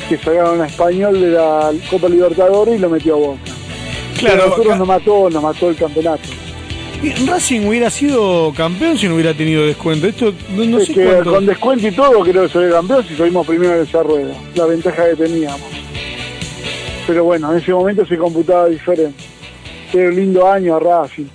que 0.08 0.16
sacaron 0.16 0.60
a 0.60 0.66
Español 0.66 1.20
de 1.20 1.30
la 1.32 1.72
Copa 1.90 2.08
Libertadores 2.08 2.76
y 2.76 2.78
lo 2.78 2.88
metió 2.88 3.16
a 3.16 3.18
Boca. 3.18 3.40
Claro, 4.16 4.46
nosotros 4.46 4.78
nos 4.78 4.86
mató, 4.86 5.28
nos 5.28 5.42
mató 5.42 5.70
el 5.70 5.76
campeonato. 5.76 6.22
Racing 7.26 7.66
hubiera 7.66 7.88
sido 7.88 8.52
campeón 8.54 8.98
si 8.98 9.08
no 9.08 9.14
hubiera 9.14 9.32
tenido 9.32 9.64
descuento. 9.64 10.06
Esto 10.06 10.34
no, 10.50 10.80
sé 10.80 10.92
que 10.92 11.20
Con 11.24 11.46
descuento 11.46 11.88
y 11.88 11.92
todo 11.92 12.20
creo 12.20 12.42
que 12.42 12.48
sería 12.50 12.70
campeón 12.72 13.04
si 13.08 13.16
salimos 13.16 13.46
primero 13.46 13.74
en 13.74 13.82
esa 13.82 14.02
rueda. 14.02 14.34
La 14.54 14.66
ventaja 14.66 15.08
que 15.08 15.16
teníamos. 15.16 15.79
Pero 17.06 17.24
bueno, 17.24 17.52
en 17.52 17.58
ese 17.58 17.72
momento 17.72 18.06
se 18.06 18.16
computaba 18.16 18.68
diferente. 18.68 19.24
Fue 19.90 20.08
un 20.08 20.16
lindo 20.16 20.50
año 20.50 20.76
a 20.76 20.80
Racing. 20.80 21.26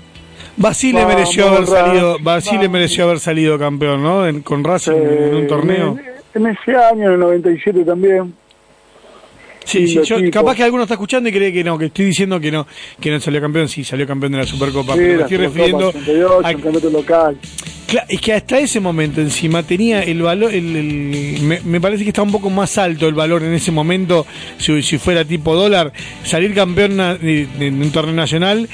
Basile 0.58 1.06
mereció 1.06 1.50
haber 1.50 1.68
salido, 1.68 2.18
Basile 2.22 2.70
mereció 2.70 3.06
haber 3.06 3.20
salido 3.20 3.60
campeón, 3.60 4.02
¿no? 4.02 4.44
con 4.44 4.64
Racing 4.64 4.94
en 4.94 5.36
un 5.36 5.48
torneo. 5.48 5.98
En, 6.34 6.48
ese 6.48 6.76
año, 6.76 7.08
en 7.08 7.14
el 7.14 7.20
97 7.20 7.84
también. 7.84 8.34
Sí, 9.76 9.88
sí, 9.88 10.00
yo, 10.04 10.18
capaz 10.32 10.56
que 10.56 10.64
alguno 10.64 10.84
está 10.84 10.94
escuchando 10.94 11.28
y 11.28 11.32
cree 11.32 11.52
que 11.52 11.64
no, 11.64 11.78
que 11.78 11.86
estoy 11.86 12.06
diciendo 12.06 12.40
que 12.40 12.52
no, 12.52 12.66
que 13.00 13.12
no 13.12 13.20
salió 13.20 13.42
campeón, 13.42 13.68
sí, 13.68 13.84
salió 13.84 14.08
campeón 14.08 14.32
de 14.32 14.38
la 14.40 14.46
Supercopa, 14.46 14.96
pero 14.96 15.18
me 15.18 15.22
estoy 15.24 15.38
refiriendo 15.38 15.94
a, 16.44 16.54
local. 16.90 17.38
es 18.08 18.22
que 18.22 18.34
hasta 18.34 18.60
ese 18.60 18.80
momento 18.80 19.20
encima 19.20 19.64
tenía 19.64 20.04
el 20.04 20.22
valor, 20.22 20.54
el, 20.54 21.62
me, 21.66 21.82
parece 21.82 22.04
que 22.04 22.10
está 22.10 22.22
un 22.22 22.32
poco 22.32 22.50
más 22.50 22.78
alto 22.78 23.08
el 23.08 23.16
valor 23.16 23.44
en 23.44 23.54
ese 23.54 23.72
momento, 23.72 24.26
si, 24.58 24.82
si 24.82 24.98
fuera 24.98 25.26
tipo 25.26 25.56
dólar, 25.56 25.92
salir 26.24 26.54
campeón 26.54 27.00
en 27.00 27.82
un 27.82 27.92
torneo 27.92 28.16
nacional 28.16 28.70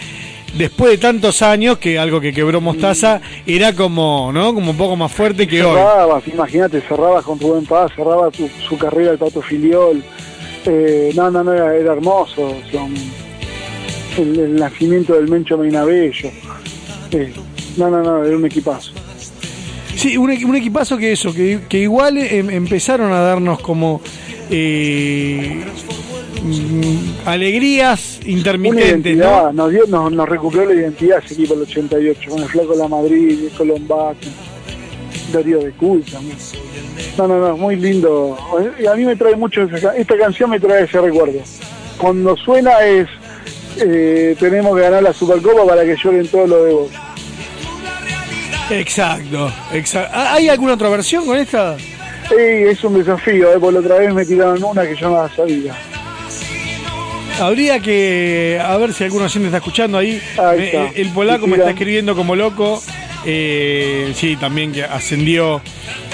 después 0.53 0.91
de 0.91 0.97
tantos 0.97 1.41
años 1.41 1.77
que 1.77 1.97
algo 1.97 2.19
que 2.19 2.33
quebró 2.33 2.59
Mostaza 2.59 3.21
era 3.47 3.73
como 3.73 4.31
no 4.33 4.53
como 4.53 4.71
un 4.71 4.77
poco 4.77 4.97
más 4.97 5.11
fuerte 5.11 5.47
que 5.47 5.59
cerrabas, 5.59 6.27
imagínate 6.27 6.81
cerrabas 6.81 7.23
con 7.23 7.39
Rubén 7.39 7.65
Paz 7.65 7.91
cerraba 7.95 8.29
su, 8.31 8.49
su 8.67 8.77
carrera 8.77 9.11
el 9.11 9.17
Pato 9.17 9.41
Filiol 9.41 10.03
eh, 10.65 11.11
no, 11.15 11.31
no, 11.31 11.43
no, 11.43 11.53
era, 11.53 11.93
hermoso. 11.93 12.55
el, 14.17 14.55
nacimiento 14.55 15.15
del 15.15 15.27
Mencho 15.27 15.57
Meinabello. 15.57 16.29
Eh, 17.11 17.33
no, 17.77 17.89
no, 17.89 18.03
no, 18.03 18.23
era 18.23 18.35
un 18.35 18.45
equipazo. 18.45 18.93
Sí, 19.95 20.17
un, 20.17 20.31
equipazo 20.31 20.97
que 20.97 21.11
eso, 21.11 21.33
que, 21.33 21.79
igual 21.79 22.17
em, 22.17 22.49
empezaron 22.49 23.11
a 23.11 23.19
darnos 23.19 23.59
como 23.59 24.01
eh, 24.49 25.63
mm, 26.41 27.27
alegrías 27.27 28.19
intermitentes. 28.25 29.17
¿no? 29.17 29.51
Nos, 29.51 29.71
dio, 29.71 29.85
nos, 29.87 30.11
nos, 30.11 30.27
recuperó 30.27 30.65
la 30.65 30.73
identidad 30.73 31.21
ese 31.23 31.33
equipo 31.35 31.53
del 31.53 31.63
88, 31.63 32.31
con 32.31 32.41
el 32.41 32.49
Flaco 32.49 32.75
La 32.75 32.87
Madrid, 32.87 33.49
Colombati, 33.57 34.29
Darío 35.31 35.59
de 35.59 35.71
Culta. 35.73 36.19
No, 37.17 37.27
no, 37.27 37.39
no, 37.39 37.57
muy 37.57 37.75
lindo. 37.75 38.37
Y 38.79 38.85
a 38.85 38.95
mí 38.95 39.05
me 39.05 39.15
trae 39.15 39.35
mucho, 39.35 39.63
esta 39.63 40.17
canción 40.17 40.49
me 40.49 40.59
trae 40.59 40.83
ese 40.83 40.99
recuerdo. 40.99 41.39
Cuando 41.97 42.35
suena 42.37 42.79
es, 42.85 43.07
eh, 43.77 44.35
tenemos 44.39 44.75
que 44.75 44.81
ganar 44.83 45.03
la 45.03 45.13
Supercopa 45.13 45.65
para 45.65 45.83
que 45.83 45.95
lloren 45.95 46.27
todos 46.27 46.49
los 46.49 46.65
de 46.65 46.71
vos. 46.73 46.91
Exacto, 48.69 49.51
exacto. 49.73 50.17
¿Hay 50.17 50.47
alguna 50.47 50.73
otra 50.73 50.89
versión 50.89 51.25
con 51.25 51.37
esta? 51.37 51.77
Sí, 51.77 52.35
es 52.37 52.83
un 52.83 52.97
desafío, 52.97 53.51
¿eh? 53.53 53.57
porque 53.59 53.73
la 53.73 53.79
otra 53.81 53.99
vez 53.99 54.13
me 54.13 54.25
tiraron 54.25 54.63
una 54.63 54.83
que 54.83 54.95
yo 54.95 55.09
no 55.09 55.29
sabía. 55.35 55.75
Habría 57.39 57.79
que, 57.79 58.61
a 58.63 58.77
ver 58.77 58.93
si 58.93 59.03
alguno 59.03 59.25
oyente 59.25 59.47
está 59.47 59.57
escuchando 59.57 59.97
ahí. 59.97 60.21
Eh, 60.57 60.91
el 60.95 61.09
polaco 61.09 61.47
me 61.47 61.57
está 61.57 61.71
escribiendo 61.71 62.15
como 62.15 62.35
loco. 62.35 62.81
Eh, 63.25 64.13
sí, 64.15 64.35
también 64.35 64.71
que 64.71 64.83
ascendió 64.83 65.61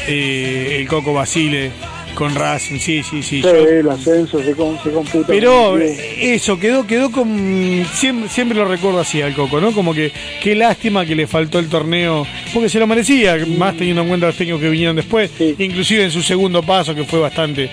eh, 0.08 0.78
el 0.80 0.88
Coco 0.88 1.14
Basile 1.14 1.72
con 2.18 2.34
Racing, 2.34 2.80
sí, 2.80 3.04
sí, 3.04 3.22
sí. 3.22 3.44
sí 3.44 3.48
el 3.48 3.88
ascenso 3.88 4.42
se, 4.42 4.54
computa. 4.56 5.28
Pero 5.28 5.78
eso, 5.78 6.60
quedó, 6.60 6.88
quedó 6.88 7.12
con. 7.12 7.86
Siempre, 7.94 8.28
siempre 8.28 8.58
lo 8.58 8.66
recuerdo 8.66 9.00
así 9.00 9.22
al 9.22 9.36
Coco, 9.36 9.62
¿no? 9.62 9.72
Como 9.72 9.94
que 9.94 10.12
qué 10.42 10.56
lástima 10.56 11.06
que 11.06 11.16
le 11.16 11.28
faltó 11.28 11.60
el 11.60 11.70
torneo, 11.70 12.26
porque 12.54 12.70
se 12.70 12.80
lo 12.80 12.88
merecía, 12.88 13.38
más 13.58 13.78
teniendo 13.78 14.02
en 14.02 14.08
cuenta 14.08 14.26
los 14.26 14.36
técnicos 14.36 14.62
que 14.62 14.70
vinieron 14.70 14.96
después, 14.96 15.30
inclusive 15.40 16.06
en 16.06 16.12
su 16.12 16.24
segundo 16.24 16.64
paso, 16.64 16.96
que 16.96 17.04
fue 17.04 17.20
bastante, 17.20 17.70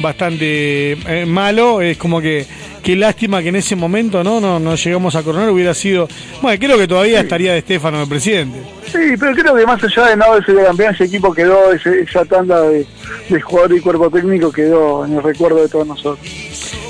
bastante 0.00 0.92
eh, 0.92 1.24
malo, 1.24 1.80
es 1.80 1.96
como 1.96 2.20
que 2.20 2.46
qué 2.82 2.96
lástima 2.96 3.42
que 3.42 3.48
en 3.48 3.56
ese 3.56 3.76
momento 3.76 4.22
no 4.24 4.40
no, 4.40 4.58
no 4.58 4.74
llegamos 4.74 5.14
a 5.14 5.22
coronar, 5.22 5.50
hubiera 5.50 5.74
sido. 5.74 6.08
Bueno, 6.42 6.58
creo 6.58 6.78
que 6.78 6.88
todavía 6.88 7.20
estaría 7.20 7.52
de 7.52 7.58
Estefano 7.58 8.00
de 8.00 8.06
presidente. 8.06 8.58
Sí, 8.86 9.16
pero 9.18 9.32
creo 9.32 9.54
que 9.54 9.66
más 9.66 9.82
allá 9.82 10.06
de 10.06 10.16
no 10.16 10.24
haberse 10.24 10.52
de 10.52 10.64
campeón, 10.64 10.94
ese 10.94 11.04
equipo 11.04 11.32
quedó, 11.34 11.72
esa 11.72 12.24
tanda 12.24 12.62
de, 12.62 12.86
de 13.28 13.40
jugador 13.40 13.76
y 13.76 13.80
cuerpo 13.80 14.10
técnico 14.10 14.50
quedó 14.50 15.04
en 15.04 15.14
el 15.14 15.22
recuerdo 15.22 15.62
de 15.62 15.68
todos 15.68 15.86
nosotros. 15.86 16.26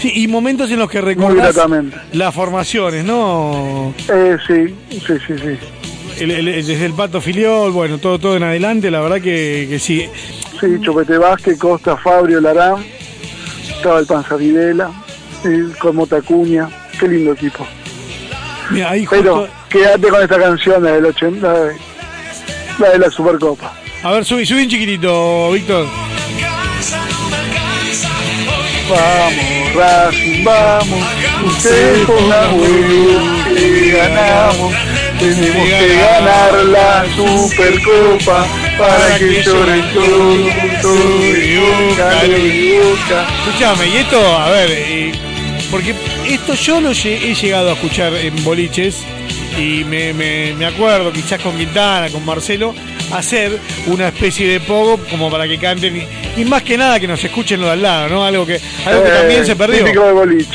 Sí, 0.00 0.12
y 0.14 0.28
momentos 0.28 0.70
en 0.70 0.78
los 0.78 0.88
que 0.88 1.00
recordás 1.00 1.56
las 2.12 2.34
formaciones, 2.34 3.04
¿no? 3.04 3.92
Eh, 4.08 4.36
sí, 4.46 4.74
sí, 4.90 5.14
sí, 5.26 5.34
sí. 5.36 6.24
desde 6.24 6.86
el 6.86 6.92
Pato 6.92 7.20
Filiol, 7.20 7.72
bueno, 7.72 7.98
todo 7.98 8.18
todo 8.20 8.36
en 8.36 8.44
adelante, 8.44 8.90
la 8.92 9.00
verdad 9.00 9.20
que, 9.20 9.66
que 9.68 9.78
sí. 9.80 10.08
Sí, 10.60 10.66
Chopete 10.80 11.18
Vázquez, 11.18 11.58
Costa, 11.58 11.96
Fabrio, 11.96 12.40
Larán, 12.40 12.84
estaba 13.76 13.98
el 13.98 14.06
Panza 14.06 14.36
Videla, 14.36 14.90
el 15.44 15.76
Comota 15.78 16.16
Acuña, 16.16 16.68
qué 16.98 17.08
lindo 17.08 17.32
equipo. 17.32 17.66
Mira, 18.70 18.90
ahí 18.90 19.06
Pero 19.08 19.48
quédate 19.68 20.08
con 20.08 20.22
esta 20.22 20.38
canción 20.38 20.82
del 20.82 21.04
80, 21.06 21.54
la 22.78 22.90
de 22.90 22.98
la 22.98 23.10
Supercopa. 23.10 23.72
A 24.02 24.12
ver, 24.12 24.24
subí, 24.24 24.46
subí 24.46 24.62
un 24.62 24.68
chiquitito, 24.68 25.52
Víctor. 25.52 25.86
Vamos, 28.88 29.74
Racing, 29.74 30.44
vamos, 30.44 31.04
usted 31.46 32.04
con 32.04 32.28
la 32.28 32.48
que 33.54 33.90
ganamos. 33.90 34.74
Tenemos 35.18 35.68
que 35.68 35.96
ganar 35.96 36.54
la 36.66 37.04
Supercopa 37.16 38.46
para 38.78 39.18
que 39.18 39.42
lloren 39.42 39.84
todo 39.92 40.34
boca. 41.90 43.26
Escuchame, 43.46 43.88
y 43.88 43.96
esto, 43.96 44.18
a 44.38 44.50
ver, 44.50 44.70
eh, 44.70 45.12
porque 45.70 45.94
esto 46.26 46.54
yo 46.54 46.80
lo 46.80 46.90
lle- 46.92 47.18
he 47.22 47.34
llegado 47.34 47.70
a 47.70 47.72
escuchar 47.74 48.14
en 48.14 48.42
boliches 48.44 48.96
y 49.58 49.84
me, 49.84 50.12
me- 50.14 50.54
me 50.54 50.66
acuerdo 50.66 51.12
quizás 51.12 51.40
con 51.40 51.56
Quintana, 51.56 52.08
con 52.10 52.24
Marcelo, 52.24 52.74
hacer 53.12 53.58
una 53.86 54.08
especie 54.08 54.46
de 54.48 54.60
pogo 54.60 54.98
como 55.10 55.30
para 55.30 55.48
que 55.48 55.58
canten 55.58 55.96
y, 55.96 56.40
y 56.40 56.44
más 56.44 56.62
que 56.62 56.76
nada 56.78 57.00
que 57.00 57.08
nos 57.08 57.22
escuchen 57.22 57.60
los 57.60 57.68
de 57.68 57.72
al 57.72 57.82
lado, 57.82 58.08
¿no? 58.08 58.24
Algo 58.24 58.46
que, 58.46 58.60
algo 58.86 59.02
que 59.02 59.08
Eh, 59.08 59.12
también 59.12 59.46
se 59.46 59.56
perdió. 59.56 59.84
Típico 59.84 60.04
de 60.04 60.12
boliche. 60.12 60.48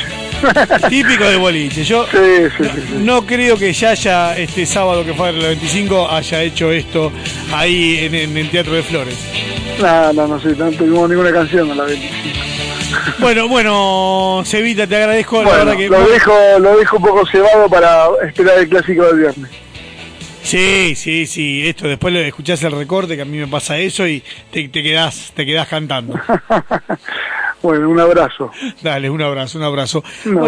Típico 0.88 1.24
de 1.24 1.36
boliche. 1.36 1.84
Yo 1.84 2.06
Sí, 2.10 2.18
sí, 2.56 2.64
sí, 2.64 2.80
sí. 2.88 2.94
no 2.98 3.24
creo 3.26 3.56
que 3.56 3.72
Yaya 3.72 4.36
este 4.36 4.66
sábado 4.66 5.04
que 5.04 5.14
fue 5.14 5.30
el 5.30 5.38
25 5.40 6.10
haya 6.10 6.42
hecho 6.42 6.70
esto 6.72 7.12
ahí 7.52 7.98
en, 8.04 8.14
en 8.14 8.36
el 8.36 8.50
Teatro 8.50 8.72
de 8.74 8.82
Flores. 8.82 9.16
No, 9.80 10.12
no, 10.12 10.28
no 10.28 10.40
sé, 10.40 10.48
no 10.56 10.70
tuvimos 10.70 11.08
ninguna 11.10 11.32
canción 11.32 11.70
a 11.70 11.74
la 11.74 11.84
25. 11.84 12.38
Bueno, 13.18 13.48
bueno, 13.48 14.42
Cevita, 14.44 14.86
te 14.86 14.96
agradezco. 14.96 15.42
la 15.42 15.50
verdad 15.50 15.76
que 15.76 15.88
lo 15.88 16.06
dejo, 16.08 16.32
lo 16.60 16.76
dejo 16.76 16.96
un 16.98 17.02
poco 17.02 17.26
cebado 17.26 17.68
para 17.68 18.06
esperar 18.26 18.58
el 18.58 18.68
clásico 18.68 19.04
del 19.06 19.18
viernes. 19.18 19.50
Sí, 20.42 20.94
sí, 20.94 21.26
sí. 21.26 21.66
Esto 21.66 21.88
después 21.88 22.12
lo 22.14 22.20
escuchás 22.20 22.62
el 22.62 22.72
recorte, 22.72 23.16
que 23.16 23.22
a 23.22 23.24
mí 23.24 23.38
me 23.38 23.48
pasa 23.48 23.78
eso 23.78 24.06
y 24.06 24.22
te, 24.50 24.68
te 24.68 24.82
quedás, 24.82 25.32
te 25.34 25.44
quedás 25.46 25.66
cantando. 25.68 26.14
Bueno, 27.64 27.88
un 27.88 27.98
abrazo. 27.98 28.50
Dale, 28.82 29.08
un 29.08 29.22
abrazo, 29.22 29.56
un 29.56 29.64
abrazo. 29.64 30.04
Bueno, 30.26 30.44